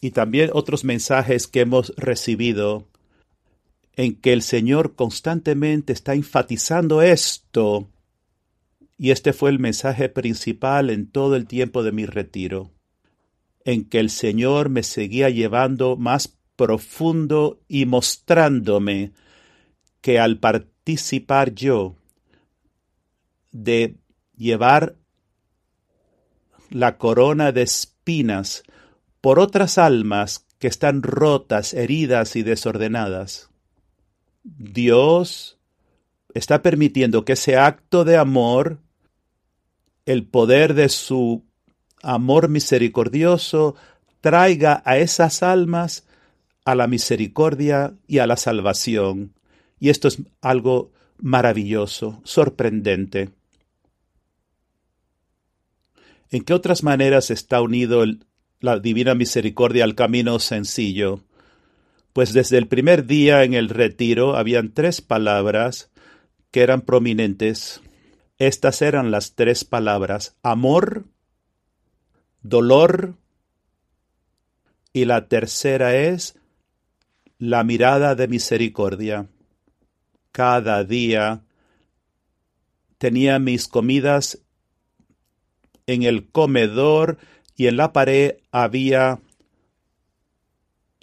y 0.00 0.10
también 0.10 0.50
otros 0.52 0.84
mensajes 0.84 1.46
que 1.46 1.60
hemos 1.60 1.94
recibido 1.96 2.88
en 3.94 4.16
que 4.16 4.32
el 4.32 4.42
Señor 4.42 4.94
constantemente 4.94 5.92
está 5.92 6.14
enfatizando 6.14 7.02
esto 7.02 7.88
y 9.02 9.10
este 9.10 9.32
fue 9.32 9.50
el 9.50 9.58
mensaje 9.58 10.08
principal 10.08 10.88
en 10.88 11.10
todo 11.10 11.34
el 11.34 11.48
tiempo 11.48 11.82
de 11.82 11.90
mi 11.90 12.06
retiro, 12.06 12.70
en 13.64 13.84
que 13.84 13.98
el 13.98 14.10
Señor 14.10 14.68
me 14.68 14.84
seguía 14.84 15.28
llevando 15.28 15.96
más 15.96 16.38
profundo 16.54 17.58
y 17.66 17.84
mostrándome 17.84 19.10
que 20.02 20.20
al 20.20 20.38
participar 20.38 21.52
yo 21.52 21.96
de 23.50 23.96
llevar 24.36 24.94
la 26.70 26.96
corona 26.96 27.50
de 27.50 27.62
espinas 27.62 28.62
por 29.20 29.40
otras 29.40 29.78
almas 29.78 30.46
que 30.60 30.68
están 30.68 31.02
rotas, 31.02 31.74
heridas 31.74 32.36
y 32.36 32.44
desordenadas. 32.44 33.50
Dios 34.44 35.58
está 36.34 36.62
permitiendo 36.62 37.24
que 37.24 37.32
ese 37.32 37.56
acto 37.56 38.04
de 38.04 38.16
amor 38.16 38.78
el 40.06 40.24
poder 40.24 40.74
de 40.74 40.88
su 40.88 41.44
amor 42.02 42.48
misericordioso 42.48 43.76
traiga 44.20 44.82
a 44.84 44.98
esas 44.98 45.42
almas 45.42 46.04
a 46.64 46.74
la 46.74 46.86
misericordia 46.86 47.94
y 48.06 48.18
a 48.18 48.26
la 48.26 48.36
salvación. 48.36 49.34
Y 49.80 49.90
esto 49.90 50.08
es 50.08 50.18
algo 50.40 50.92
maravilloso, 51.18 52.20
sorprendente. 52.24 53.30
¿En 56.30 56.44
qué 56.44 56.54
otras 56.54 56.82
maneras 56.82 57.30
está 57.30 57.60
unido 57.60 58.04
la 58.60 58.78
divina 58.78 59.14
misericordia 59.14 59.84
al 59.84 59.94
camino 59.94 60.38
sencillo? 60.38 61.20
Pues 62.12 62.32
desde 62.32 62.58
el 62.58 62.68
primer 62.68 63.06
día 63.06 63.44
en 63.44 63.54
el 63.54 63.68
retiro 63.68 64.36
habían 64.36 64.72
tres 64.72 65.00
palabras 65.00 65.90
que 66.50 66.62
eran 66.62 66.82
prominentes. 66.82 67.80
Estas 68.42 68.82
eran 68.82 69.12
las 69.12 69.36
tres 69.36 69.62
palabras 69.62 70.36
amor, 70.42 71.04
dolor 72.40 73.14
y 74.92 75.04
la 75.04 75.28
tercera 75.28 75.94
es 75.94 76.36
la 77.38 77.62
mirada 77.62 78.16
de 78.16 78.26
misericordia. 78.26 79.28
Cada 80.32 80.82
día 80.82 81.44
tenía 82.98 83.38
mis 83.38 83.68
comidas 83.68 84.42
en 85.86 86.02
el 86.02 86.28
comedor 86.28 87.18
y 87.54 87.68
en 87.68 87.76
la 87.76 87.92
pared 87.92 88.38
había 88.50 89.20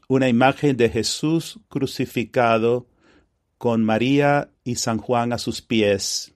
una 0.10 0.28
imagen 0.28 0.76
de 0.76 0.90
Jesús 0.90 1.62
crucificado 1.70 2.86
con 3.58 3.86
María 3.86 4.50
y 4.66 4.76
San 4.76 4.98
Juan 4.98 5.32
a 5.32 5.38
sus 5.38 5.62
pies. 5.62 6.34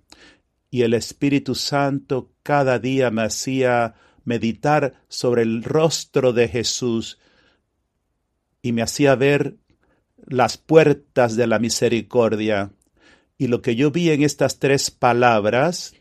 Y 0.73 0.81
el 0.81 0.95
Espíritu 0.95 1.53
Santo 1.53 2.31
cada 2.41 2.79
día 2.79 3.11
me 3.11 3.21
hacía 3.21 3.93
meditar 4.25 5.03
sobre 5.07 5.43
el 5.43 5.63
rostro 5.63 6.33
de 6.33 6.47
Jesús 6.47 7.19
y 8.63 8.71
me 8.71 8.81
hacía 8.81 9.13
ver 9.13 9.57
las 10.17 10.57
puertas 10.57 11.35
de 11.35 11.45
la 11.45 11.59
misericordia. 11.59 12.71
Y 13.37 13.49
lo 13.49 13.61
que 13.61 13.75
yo 13.75 13.91
vi 13.91 14.09
en 14.09 14.23
estas 14.23 14.57
tres 14.57 14.89
palabras 14.89 15.93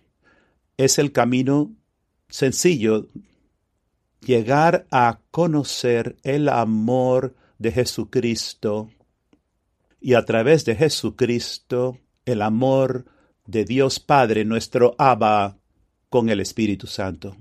es 0.79 0.99
el 0.99 1.13
camino 1.13 1.77
sencillo, 2.31 3.11
llegar 4.21 4.87
a 4.91 5.21
conocer 5.31 6.17
el 6.23 6.49
amor 6.49 7.37
de 7.59 7.73
Jesucristo 7.73 8.89
y 10.01 10.15
a 10.15 10.25
través 10.25 10.65
de 10.65 10.77
Jesucristo 10.77 11.99
el 12.25 12.41
amor 12.41 13.12
de 13.47 13.65
Dios 13.65 14.01
Padre, 14.01 14.45
nuestro 14.45 14.95
Abba, 14.99 15.59
con 16.09 16.29
el 16.29 16.41
Espíritu 16.41 16.87
Santo. 16.87 17.37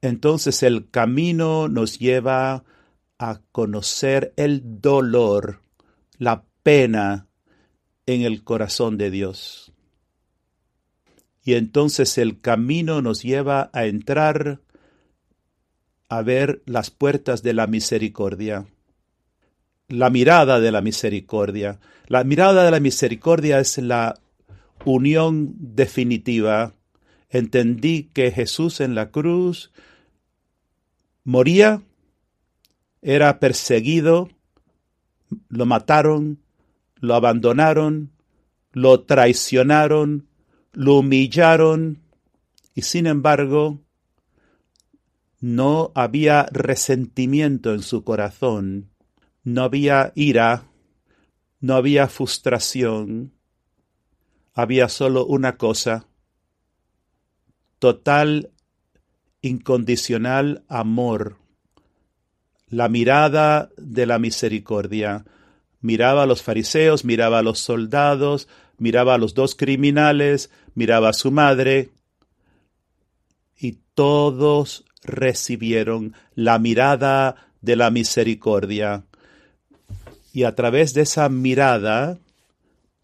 Entonces 0.00 0.62
el 0.64 0.90
camino 0.90 1.68
nos 1.68 1.98
lleva 1.98 2.64
a 3.18 3.40
conocer 3.52 4.34
el 4.36 4.80
dolor, 4.80 5.62
la 6.18 6.44
pena 6.64 7.28
en 8.06 8.22
el 8.22 8.42
corazón 8.42 8.98
de 8.98 9.10
Dios. 9.10 9.72
Y 11.44 11.54
entonces 11.54 12.18
el 12.18 12.40
camino 12.40 13.02
nos 13.02 13.22
lleva 13.22 13.70
a 13.72 13.86
entrar 13.86 14.60
a 16.08 16.22
ver 16.22 16.62
las 16.66 16.90
puertas 16.90 17.42
de 17.42 17.54
la 17.54 17.66
misericordia. 17.66 18.66
La 19.92 20.08
mirada 20.08 20.58
de 20.58 20.72
la 20.72 20.80
misericordia. 20.80 21.78
La 22.06 22.24
mirada 22.24 22.64
de 22.64 22.70
la 22.70 22.80
misericordia 22.80 23.60
es 23.60 23.76
la 23.76 24.18
unión 24.86 25.54
definitiva. 25.58 26.72
Entendí 27.28 28.04
que 28.04 28.30
Jesús 28.30 28.80
en 28.80 28.94
la 28.94 29.10
cruz 29.10 29.70
moría, 31.24 31.82
era 33.02 33.38
perseguido, 33.38 34.30
lo 35.50 35.66
mataron, 35.66 36.40
lo 36.94 37.14
abandonaron, 37.14 38.12
lo 38.72 39.00
traicionaron, 39.02 40.26
lo 40.72 41.00
humillaron, 41.00 41.98
y 42.74 42.80
sin 42.80 43.06
embargo 43.06 43.82
no 45.42 45.92
había 45.94 46.46
resentimiento 46.50 47.74
en 47.74 47.82
su 47.82 48.04
corazón, 48.04 48.91
no 49.44 49.62
había 49.62 50.12
ira, 50.14 50.64
no 51.60 51.74
había 51.74 52.08
frustración, 52.08 53.32
había 54.54 54.88
solo 54.88 55.24
una 55.26 55.56
cosa, 55.56 56.06
total, 57.78 58.50
incondicional 59.40 60.64
amor, 60.68 61.38
la 62.68 62.88
mirada 62.88 63.70
de 63.76 64.06
la 64.06 64.18
misericordia. 64.18 65.24
Miraba 65.80 66.22
a 66.22 66.26
los 66.26 66.42
fariseos, 66.42 67.04
miraba 67.04 67.40
a 67.40 67.42
los 67.42 67.58
soldados, 67.58 68.48
miraba 68.78 69.14
a 69.14 69.18
los 69.18 69.34
dos 69.34 69.56
criminales, 69.56 70.50
miraba 70.74 71.10
a 71.10 71.12
su 71.12 71.32
madre, 71.32 71.90
y 73.56 73.78
todos 73.94 74.84
recibieron 75.02 76.14
la 76.34 76.58
mirada 76.58 77.36
de 77.60 77.76
la 77.76 77.90
misericordia 77.90 79.04
y 80.32 80.44
a 80.44 80.54
través 80.54 80.94
de 80.94 81.02
esa 81.02 81.28
mirada 81.28 82.18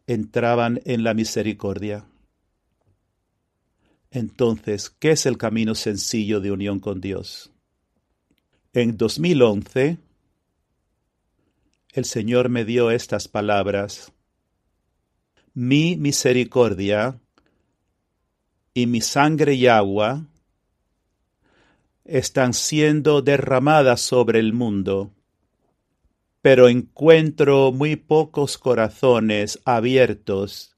entraban 0.07 0.81
en 0.85 1.05
la 1.05 1.15
misericordia. 1.15 2.07
Entonces, 4.11 4.89
¿qué 4.89 5.11
es 5.11 5.27
el 5.27 5.37
camino 5.37 5.75
sencillo 5.75 6.41
de 6.41 6.51
unión 6.51 6.81
con 6.81 7.01
Dios? 7.01 7.51
En 8.73 8.97
2011, 8.97 9.99
el 11.93 12.05
Señor 12.05 12.49
me 12.49 12.65
dio 12.65 12.91
estas 12.91 13.29
palabras. 13.29 14.13
Mi 15.53 15.97
misericordia 15.97 17.19
y 18.73 18.87
mi 18.87 19.01
sangre 19.01 19.55
y 19.55 19.67
agua 19.67 20.25
están 22.05 22.55
siendo 22.55 23.21
derramadas 23.21 24.01
sobre 24.01 24.39
el 24.39 24.55
mundo, 24.55 25.11
pero 26.51 26.71
encuentro 26.71 27.73
muy 27.73 27.97
pocos 27.97 28.57
corazones 28.57 29.61
abiertos 29.67 30.75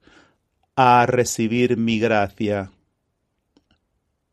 a 0.74 1.06
recibir 1.06 1.76
mi 1.76 2.00
gracia. 2.00 2.72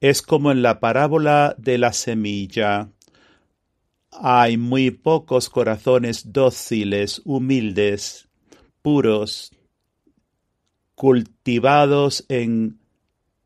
Es 0.02 0.24
como 0.24 0.52
en 0.52 0.64
la 0.64 0.80
parábola 0.80 1.54
de 1.60 1.78
la 1.78 1.94
semilla. 1.94 2.90
Hay 4.10 4.58
muy 4.58 4.90
pocos 4.90 5.48
corazones 5.50 6.34
dóciles, 6.34 7.22
humildes, 7.24 8.28
puros, 8.82 9.52
cultivados 10.96 12.26
en 12.30 12.80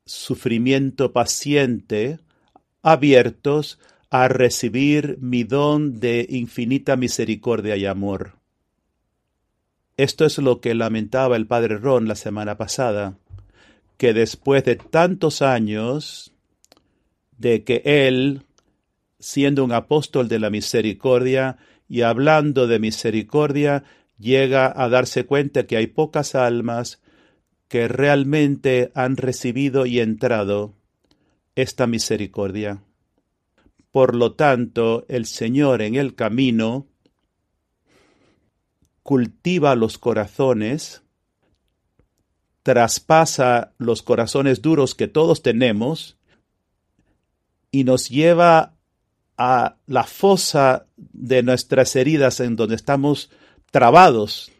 sufrimiento 0.05 1.11
paciente, 1.11 2.19
abiertos 2.83 3.79
a 4.11 4.27
recibir 4.27 5.17
mi 5.21 5.45
don 5.45 6.01
de 6.01 6.27
infinita 6.29 6.97
misericordia 6.97 7.77
y 7.77 7.85
amor. 7.85 8.33
Esto 9.95 10.25
es 10.25 10.37
lo 10.37 10.59
que 10.59 10.75
lamentaba 10.75 11.37
el 11.37 11.47
padre 11.47 11.77
Ron 11.77 12.09
la 12.09 12.15
semana 12.15 12.57
pasada, 12.57 13.17
que 13.95 14.13
después 14.13 14.65
de 14.65 14.75
tantos 14.75 15.41
años 15.41 16.33
de 17.37 17.63
que 17.63 17.81
él, 17.85 18.43
siendo 19.17 19.63
un 19.63 19.71
apóstol 19.71 20.27
de 20.27 20.39
la 20.39 20.49
misericordia 20.49 21.57
y 21.87 22.01
hablando 22.01 22.67
de 22.67 22.79
misericordia, 22.79 23.85
llega 24.19 24.73
a 24.75 24.89
darse 24.89 25.25
cuenta 25.25 25.65
que 25.65 25.77
hay 25.77 25.87
pocas 25.87 26.35
almas 26.35 27.01
que 27.69 27.87
realmente 27.87 28.91
han 28.93 29.15
recibido 29.15 29.85
y 29.85 30.01
entrado 30.01 30.73
esta 31.55 31.87
misericordia. 31.87 32.81
Por 33.91 34.15
lo 34.15 34.33
tanto, 34.33 35.05
el 35.09 35.25
Señor 35.25 35.81
en 35.81 35.95
el 35.95 36.15
camino 36.15 36.87
cultiva 39.03 39.75
los 39.75 39.97
corazones, 39.97 41.01
traspasa 42.63 43.73
los 43.77 44.01
corazones 44.01 44.61
duros 44.61 44.95
que 44.95 45.07
todos 45.07 45.41
tenemos 45.41 46.17
y 47.71 47.83
nos 47.83 48.09
lleva 48.09 48.75
a 49.37 49.77
la 49.87 50.03
fosa 50.03 50.85
de 50.97 51.41
nuestras 51.41 51.95
heridas 51.95 52.39
en 52.39 52.55
donde 52.55 52.75
estamos 52.75 53.31
trabados 53.71 54.51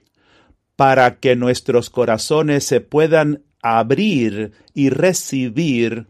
para 0.76 1.20
que 1.20 1.36
nuestros 1.36 1.90
corazones 1.90 2.66
se 2.66 2.82
puedan 2.82 3.44
abrir 3.62 4.54
y 4.74 4.90
recibir 4.90 6.08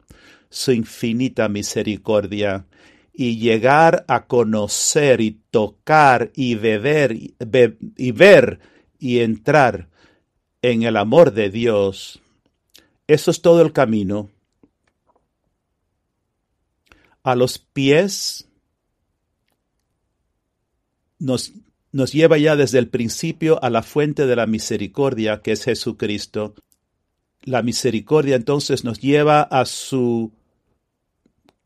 su 0.49 0.71
infinita 0.71 1.49
misericordia 1.49 2.65
y 3.13 3.37
llegar 3.37 4.05
a 4.07 4.25
conocer 4.27 5.21
y 5.21 5.39
tocar 5.51 6.31
y 6.35 6.55
beber 6.55 7.15
y 7.15 8.11
ver 8.11 8.59
y 8.99 9.19
entrar 9.19 9.89
en 10.61 10.83
el 10.83 10.97
amor 10.97 11.33
de 11.33 11.49
Dios. 11.49 12.21
Eso 13.07 13.31
es 13.31 13.41
todo 13.41 13.61
el 13.61 13.73
camino. 13.73 14.29
A 17.23 17.35
los 17.35 17.59
pies 17.59 18.47
nos, 21.19 21.53
nos 21.91 22.13
lleva 22.13 22.37
ya 22.37 22.55
desde 22.55 22.79
el 22.79 22.89
principio 22.89 23.63
a 23.63 23.69
la 23.69 23.83
fuente 23.83 24.25
de 24.25 24.35
la 24.35 24.47
misericordia 24.47 25.41
que 25.41 25.51
es 25.51 25.65
Jesucristo. 25.65 26.55
La 27.43 27.63
misericordia 27.63 28.35
entonces 28.35 28.83
nos 28.83 28.99
lleva 28.99 29.41
a 29.41 29.65
su 29.65 30.31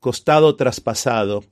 costado 0.05 0.55
traspasado. 0.55 1.43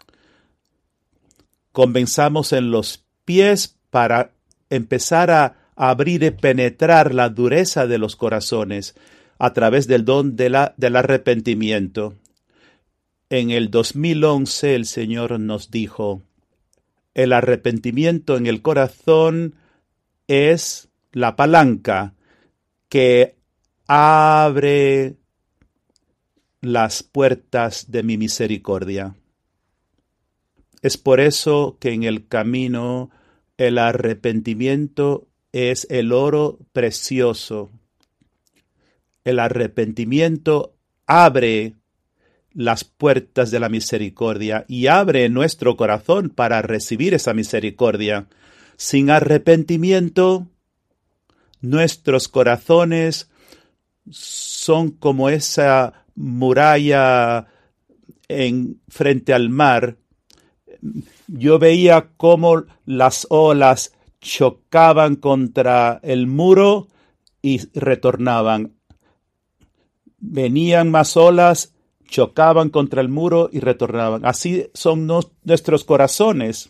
Comenzamos 1.71 2.53
en 2.53 2.69
los 2.69 3.03
pies 3.25 3.79
para 3.89 4.33
empezar 4.69 5.31
a 5.31 5.55
abrir 5.75 6.21
y 6.21 6.29
penetrar 6.29 7.15
la 7.15 7.29
dureza 7.29 7.87
de 7.87 7.97
los 7.97 8.15
corazones 8.15 8.93
a 9.39 9.53
través 9.53 9.87
del 9.87 10.05
don 10.05 10.35
de 10.35 10.51
la, 10.51 10.75
del 10.77 10.97
arrepentimiento. 10.97 12.13
En 13.31 13.49
el 13.49 13.71
2011 13.71 14.75
el 14.75 14.85
Señor 14.85 15.39
nos 15.39 15.71
dijo, 15.71 16.21
el 17.15 17.33
arrepentimiento 17.33 18.37
en 18.37 18.45
el 18.45 18.61
corazón 18.61 19.55
es 20.27 20.89
la 21.11 21.35
palanca 21.35 22.13
que 22.87 23.35
abre 23.87 25.15
las 26.63 27.04
puertas 27.04 27.91
de 27.91 28.04
mi 28.04 28.17
misericordia. 28.17 29.15
Es 30.82 30.97
por 30.97 31.19
eso 31.19 31.78
que 31.80 31.91
en 31.91 32.04
el 32.04 32.28
camino 32.28 33.12
el 33.58 33.78
arrepentimiento 33.78 35.28
es 35.52 35.86
el 35.89 36.13
oro 36.13 36.60
precioso. 36.71 37.69
El 39.26 39.39
arrepentimiento 39.39 40.73
abre 41.06 41.73
las 42.54 42.86
puertas 42.86 43.52
de 43.52 43.60
la 43.60 43.67
misericordia 43.67 44.63
y 44.69 44.88
abre 44.88 45.28
nuestro 45.28 45.76
corazón 45.76 46.30
para 46.30 46.62
recibir 46.62 47.13
esa 47.13 47.34
misericordia. 47.34 48.28
Sin 48.78 49.10
arrepentimiento, 49.10 50.47
nuestros 51.60 52.30
corazones 52.30 53.30
son 54.10 54.91
como 54.91 55.30
esa 55.30 56.02
muralla 56.15 57.47
en 58.28 58.82
frente 58.88 59.34
al 59.34 59.49
mar. 59.49 59.97
Yo 61.28 61.60
veía 61.60 62.12
cómo 62.17 62.63
las 62.86 63.28
olas 63.30 63.93
chocaban 64.21 65.15
contra 65.15 65.99
el 66.04 66.28
muro 66.28 66.88
y 67.41 67.60
retornaban. 67.78 68.73
Venían 70.17 70.89
más 70.89 71.17
olas, 71.17 71.73
chocaban 72.08 72.69
contra 72.69 73.02
el 73.02 73.10
muro 73.10 73.49
y 73.52 73.60
retornaban. 73.60 74.26
Así 74.26 74.67
son 74.73 75.06
nuestros 75.08 75.84
corazones. 75.84 76.69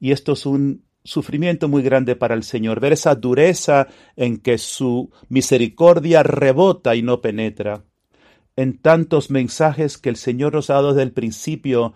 Y 0.00 0.12
esto 0.12 0.32
es 0.32 0.46
un 0.46 0.84
sufrimiento 1.04 1.68
muy 1.68 1.82
grande 1.82 2.16
para 2.16 2.34
el 2.34 2.42
Señor, 2.42 2.80
ver 2.80 2.92
esa 2.92 3.14
dureza 3.14 3.86
en 4.16 4.38
que 4.38 4.58
su 4.58 5.10
misericordia 5.28 6.22
rebota 6.22 6.96
y 6.96 7.02
no 7.02 7.20
penetra. 7.20 7.84
En 8.56 8.78
tantos 8.78 9.30
mensajes 9.30 9.98
que 9.98 10.08
el 10.08 10.16
Señor 10.16 10.54
nos 10.54 10.70
ha 10.70 10.74
dado 10.74 10.94
desde 10.94 11.02
el 11.02 11.12
principio, 11.12 11.92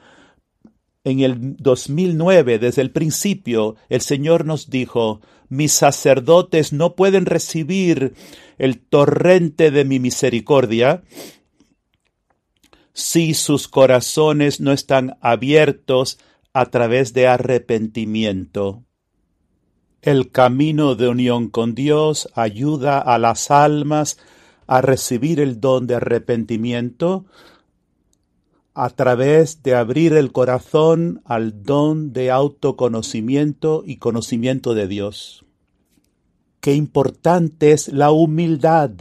en 1.04 1.20
el 1.20 1.56
2009, 1.56 2.58
desde 2.58 2.82
el 2.82 2.90
principio, 2.90 3.76
el 3.88 4.02
Señor 4.02 4.44
nos 4.44 4.68
dijo, 4.68 5.20
mis 5.48 5.72
sacerdotes 5.72 6.72
no 6.72 6.94
pueden 6.94 7.26
recibir 7.26 8.14
el 8.58 8.78
torrente 8.78 9.70
de 9.70 9.84
mi 9.84 9.98
misericordia 9.98 11.02
si 12.92 13.34
sus 13.34 13.66
corazones 13.66 14.60
no 14.60 14.72
están 14.72 15.16
abiertos 15.20 16.18
a 16.52 16.66
través 16.66 17.14
de 17.14 17.26
arrepentimiento. 17.26 18.84
El 20.02 20.30
camino 20.30 20.94
de 20.94 21.08
unión 21.08 21.48
con 21.48 21.74
Dios 21.74 22.28
ayuda 22.34 22.98
a 22.98 23.18
las 23.18 23.50
almas 23.50 24.18
a 24.70 24.82
recibir 24.82 25.40
el 25.40 25.60
don 25.60 25.88
de 25.88 25.96
arrepentimiento 25.96 27.26
a 28.72 28.88
través 28.90 29.64
de 29.64 29.74
abrir 29.74 30.12
el 30.12 30.30
corazón 30.30 31.22
al 31.24 31.64
don 31.64 32.12
de 32.12 32.30
autoconocimiento 32.30 33.82
y 33.84 33.96
conocimiento 33.96 34.74
de 34.74 34.86
Dios. 34.86 35.44
Qué 36.60 36.74
importante 36.74 37.72
es 37.72 37.88
la 37.88 38.12
humildad 38.12 38.92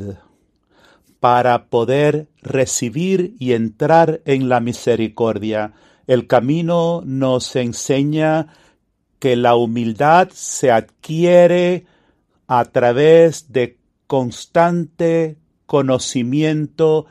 para 1.20 1.68
poder 1.68 2.30
recibir 2.42 3.36
y 3.38 3.54
entrar 3.54 4.22
en 4.26 4.50
la 4.50 4.62
misericordia. 4.62 5.74
El 6.08 6.26
camino 6.26 7.04
nos 7.06 7.56
enseña 7.56 8.48
que 9.20 9.36
la 9.36 9.56
humildad 9.56 10.30
se 10.34 10.72
adquiere 10.72 11.86
a 12.48 12.66
través 12.66 13.52
de 13.52 13.78
constante 14.08 15.38
conocimiento 15.70 17.06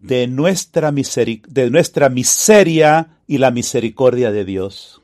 de 0.00 0.26
nuestra, 0.26 0.90
de 0.92 1.70
nuestra 1.70 2.08
miseria 2.08 3.18
y 3.26 3.36
la 3.36 3.50
misericordia 3.50 4.32
de 4.32 4.46
Dios. 4.46 5.02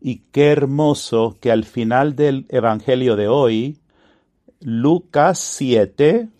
Y 0.00 0.22
qué 0.32 0.46
hermoso 0.46 1.36
que 1.38 1.52
al 1.52 1.64
final 1.64 2.16
del 2.16 2.46
Evangelio 2.48 3.14
de 3.14 3.28
hoy, 3.28 3.76
Lucas 4.60 5.38
7, 5.38 6.30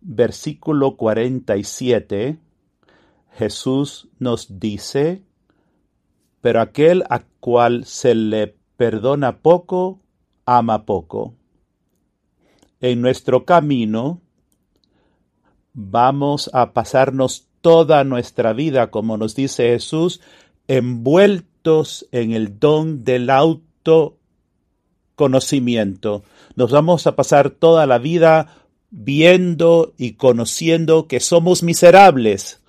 versículo 0.00 0.96
47, 0.96 2.38
Jesús 3.34 4.08
nos 4.18 4.58
dice, 4.58 5.22
pero 6.40 6.60
aquel 6.60 7.04
a 7.10 7.20
cual 7.38 7.84
se 7.84 8.16
le 8.16 8.56
perdona 8.76 9.38
poco, 9.38 10.00
ama 10.46 10.84
poco. 10.84 11.36
En 12.80 13.00
nuestro 13.00 13.44
camino, 13.44 14.20
vamos 15.74 16.50
a 16.52 16.72
pasarnos 16.72 17.46
toda 17.60 18.04
nuestra 18.04 18.52
vida, 18.52 18.90
como 18.90 19.16
nos 19.16 19.34
dice 19.34 19.68
Jesús, 19.68 20.20
envueltos 20.68 22.06
en 22.12 22.32
el 22.32 22.58
don 22.58 23.04
del 23.04 23.30
autoconocimiento. 23.30 26.22
Nos 26.56 26.70
vamos 26.70 27.06
a 27.06 27.16
pasar 27.16 27.48
toda 27.50 27.86
la 27.86 27.98
vida 27.98 28.54
viendo 28.90 29.94
y 29.96 30.12
conociendo 30.12 31.08
que 31.08 31.20
somos 31.20 31.62
miserables, 31.62 32.60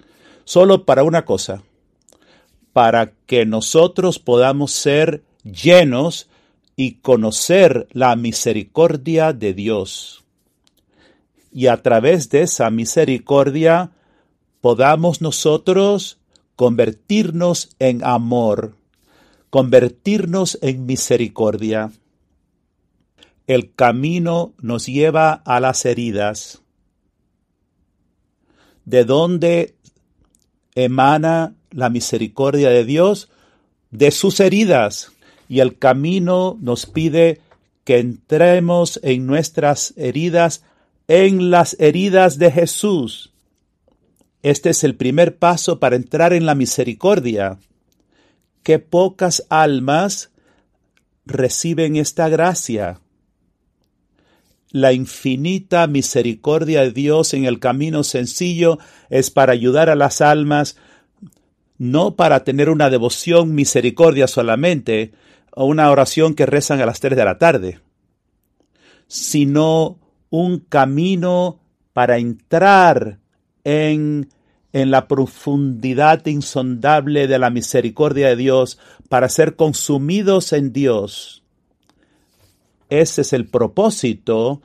solo 0.44 0.86
para 0.86 1.04
una 1.04 1.26
cosa, 1.26 1.64
para 2.74 3.14
que 3.26 3.46
nosotros 3.46 4.20
podamos 4.20 4.72
ser 4.72 5.24
llenos 5.44 6.30
y 6.76 6.96
conocer 6.96 7.88
la 7.92 8.16
misericordia 8.16 9.34
de 9.34 9.54
Dios 9.54 10.19
y 11.52 11.68
a 11.68 11.82
través 11.82 12.30
de 12.30 12.44
esa 12.44 12.70
misericordia 12.70 13.92
podamos 14.62 15.22
nosotros 15.22 16.20
convertirnos 16.56 17.70
en 17.80 18.04
amor, 18.04 18.76
convertirnos 19.50 20.60
en 20.62 20.86
misericordia. 20.86 21.92
El 23.48 23.74
camino 23.74 24.54
nos 24.60 24.86
lleva 24.86 25.34
a 25.34 25.60
las 25.60 25.86
heridas. 25.86 26.62
¿De 28.86 29.06
dónde 29.06 29.76
emana 30.76 31.56
la 31.72 31.90
misericordia 31.90 32.70
de 32.70 32.84
Dios? 32.84 33.30
De 33.92 34.12
sus 34.12 34.40
heridas. 34.40 35.12
Y 35.48 35.62
el 35.62 35.80
camino 35.80 36.58
nos 36.62 36.86
pide 36.86 37.42
que 37.86 37.98
entremos 37.98 39.00
en 39.02 39.26
nuestras 39.26 39.94
heridas 39.98 40.64
en 41.10 41.50
las 41.50 41.76
heridas 41.80 42.38
de 42.38 42.52
Jesús. 42.52 43.34
Este 44.44 44.70
es 44.70 44.84
el 44.84 44.96
primer 44.96 45.38
paso 45.38 45.80
para 45.80 45.96
entrar 45.96 46.34
en 46.34 46.46
la 46.46 46.54
misericordia. 46.54 47.58
Qué 48.62 48.78
pocas 48.78 49.44
almas 49.50 50.30
reciben 51.26 51.96
esta 51.96 52.30
gracia. 52.30 53.02
La 54.70 54.94
infinita 54.94 55.88
misericordia 55.88 56.82
de 56.82 56.92
Dios 56.92 57.34
en 57.34 57.46
el 57.46 57.60
camino 57.60 58.04
sencillo 58.04 58.78
es 59.10 59.32
para 59.32 59.52
ayudar 59.52 59.90
a 59.90 59.96
las 59.96 60.22
almas, 60.22 60.78
no 61.80 62.16
para 62.16 62.44
tener 62.44 62.70
una 62.70 62.92
devoción 62.92 63.56
misericordia 63.56 64.28
solamente, 64.28 65.12
o 65.56 65.66
una 65.66 65.90
oración 65.90 66.36
que 66.36 66.46
rezan 66.46 66.82
a 66.82 66.86
las 66.86 67.00
tres 67.00 67.18
de 67.18 67.26
la 67.26 67.40
tarde, 67.40 67.80
sino 69.08 69.98
un 70.30 70.60
camino 70.60 71.60
para 71.94 72.18
entrar 72.18 73.20
en, 73.64 74.30
en 74.74 74.92
la 74.92 75.08
profundidad 75.08 76.26
insondable 76.26 77.28
de 77.28 77.40
la 77.40 77.50
misericordia 77.50 78.30
de 78.30 78.36
Dios, 78.36 78.80
para 79.10 79.30
ser 79.30 79.56
consumidos 79.56 80.54
en 80.54 80.72
Dios. 80.72 81.44
Ese 82.90 83.22
es 83.22 83.34
el 83.34 83.48
propósito 83.48 84.62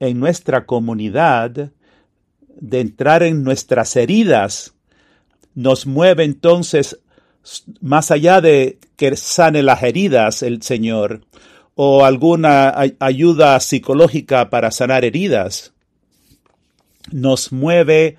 en 0.00 0.18
nuestra 0.20 0.66
comunidad 0.66 1.70
de 2.60 2.80
entrar 2.80 3.22
en 3.22 3.42
nuestras 3.42 3.94
heridas. 3.96 4.74
Nos 5.54 5.86
mueve 5.86 6.24
entonces 6.24 6.98
más 7.80 8.10
allá 8.10 8.40
de 8.40 8.78
que 8.96 9.16
sane 9.16 9.62
las 9.62 9.82
heridas 9.82 10.42
el 10.42 10.62
Señor, 10.62 11.22
o 11.80 12.04
alguna 12.04 12.74
ayuda 12.98 13.60
psicológica 13.60 14.50
para 14.50 14.72
sanar 14.72 15.04
heridas. 15.04 15.72
Nos 17.12 17.52
mueve 17.52 18.16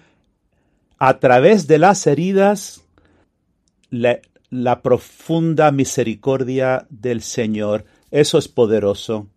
a 0.98 1.20
través 1.20 1.68
de 1.68 1.78
las 1.78 2.08
heridas 2.08 2.86
la, 3.90 4.82
profunda 4.82 5.74
misericordia 5.74 6.88
del 6.90 7.22
Señor. 7.22 7.84
Eso 8.12 8.38
es 8.38 8.48
poderoso. 8.48 9.28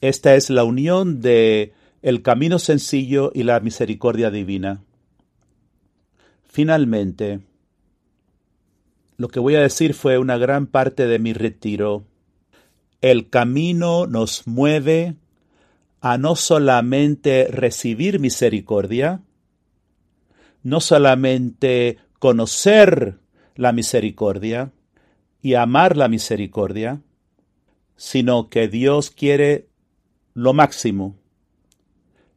Esta 0.00 0.34
es 0.34 0.50
la 0.50 0.64
unión 0.64 1.20
de 1.20 1.72
el 2.02 2.22
camino 2.22 2.58
sencillo 2.58 3.30
y 3.36 3.44
la 3.44 3.60
misericordia 3.60 4.32
divina. 4.32 4.82
Finalmente, 6.48 7.38
lo 9.16 9.28
que 9.28 9.38
voy 9.38 9.54
a 9.54 9.60
decir 9.60 9.94
fue 9.94 10.18
una 10.18 10.38
gran 10.38 10.66
parte 10.66 11.06
de 11.06 11.20
mi 11.20 11.34
retiro. 11.34 12.09
El 13.00 13.30
camino 13.30 14.06
nos 14.06 14.46
mueve 14.46 15.16
a 16.02 16.18
no 16.18 16.36
solamente 16.36 17.48
recibir 17.50 18.20
misericordia, 18.20 19.22
no 20.62 20.80
solamente 20.80 21.98
conocer 22.18 23.18
la 23.54 23.72
misericordia 23.72 24.72
y 25.40 25.54
amar 25.54 25.96
la 25.96 26.08
misericordia, 26.08 27.00
sino 27.96 28.50
que 28.50 28.68
Dios 28.68 29.10
quiere 29.10 29.68
lo 30.34 30.52
máximo. 30.52 31.16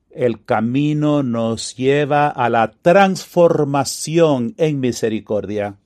El 0.10 0.46
camino 0.46 1.24
nos 1.24 1.76
lleva 1.76 2.30
a 2.30 2.50
la 2.50 2.72
transformación 2.72 4.54
en 4.58 4.80
misericordia, 4.80 5.78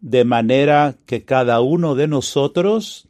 de 0.00 0.24
manera 0.24 0.96
que 1.04 1.24
cada 1.24 1.60
uno 1.60 1.94
de 1.94 2.08
nosotros 2.08 3.07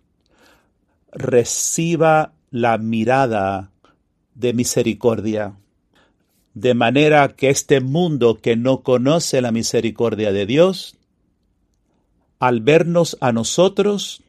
reciba 1.12 2.32
la 2.50 2.78
mirada 2.78 3.70
de 4.34 4.52
misericordia, 4.52 5.56
de 6.54 6.74
manera 6.74 7.28
que 7.28 7.50
este 7.50 7.80
mundo 7.80 8.38
que 8.40 8.56
no 8.56 8.82
conoce 8.82 9.40
la 9.40 9.52
misericordia 9.52 10.32
de 10.32 10.46
Dios, 10.46 10.96
al 12.38 12.60
vernos 12.60 13.16
a 13.20 13.32
nosotros, 13.32 14.22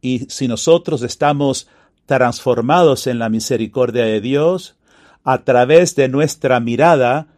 y 0.00 0.26
si 0.28 0.48
nosotros 0.48 1.02
estamos 1.02 1.68
transformados 2.06 3.06
en 3.06 3.18
la 3.18 3.28
misericordia 3.28 4.04
de 4.04 4.20
Dios, 4.20 4.76
a 5.24 5.44
través 5.44 5.96
de 5.96 6.08
nuestra 6.08 6.60
mirada, 6.60 7.28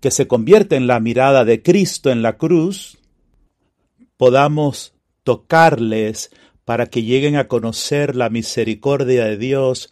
que 0.00 0.10
se 0.10 0.28
convierte 0.28 0.76
en 0.76 0.86
la 0.86 1.00
mirada 1.00 1.44
de 1.44 1.62
Cristo 1.62 2.10
en 2.10 2.22
la 2.22 2.36
cruz, 2.36 2.98
podamos 4.16 4.94
tocarles 5.24 6.30
para 6.68 6.90
que 6.90 7.02
lleguen 7.02 7.36
a 7.36 7.48
conocer 7.48 8.14
la 8.14 8.28
misericordia 8.28 9.24
de 9.24 9.38
Dios, 9.38 9.88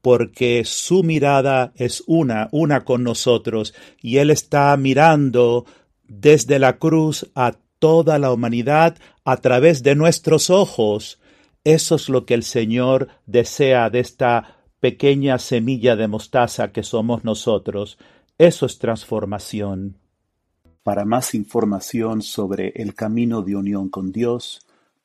porque 0.00 0.62
su 0.64 1.02
mirada 1.02 1.72
es 1.74 2.04
una, 2.06 2.48
una 2.52 2.84
con 2.84 3.02
nosotros, 3.02 3.74
y 4.00 4.18
Él 4.18 4.30
está 4.30 4.76
mirando 4.76 5.66
desde 6.04 6.60
la 6.60 6.78
cruz 6.78 7.28
a 7.34 7.56
toda 7.80 8.20
la 8.20 8.32
humanidad 8.32 8.96
a 9.24 9.38
través 9.38 9.82
de 9.82 9.96
nuestros 9.96 10.50
ojos. 10.50 11.18
Eso 11.64 11.96
es 11.96 12.08
lo 12.08 12.26
que 12.26 12.34
el 12.34 12.44
Señor 12.44 13.08
desea 13.26 13.90
de 13.90 13.98
esta 13.98 14.58
pequeña 14.78 15.40
semilla 15.40 15.96
de 15.96 16.06
mostaza 16.06 16.70
que 16.70 16.84
somos 16.84 17.24
nosotros. 17.24 17.98
Eso 18.38 18.66
es 18.66 18.78
transformación. 18.78 19.98
Para 20.84 21.04
más 21.04 21.34
información 21.34 22.22
sobre 22.22 22.68
el 22.76 22.94
camino 22.94 23.42
de 23.42 23.56
unión 23.56 23.88
con 23.88 24.12
Dios, 24.12 24.63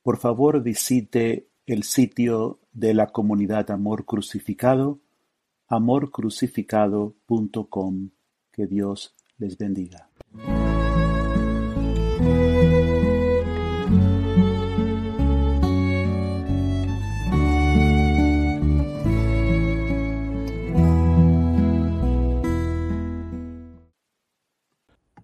por 0.09 0.17
favor 0.17 0.63
visite 0.63 1.49
el 1.67 1.83
sitio 1.83 2.61
de 2.73 2.95
la 2.95 3.11
comunidad 3.11 3.69
Amor 3.69 4.05
Crucificado, 4.05 5.01
amorcrucificado.com. 5.67 8.09
Que 8.51 8.65
Dios 8.65 9.13
les 9.37 9.55
bendiga. 9.55 10.09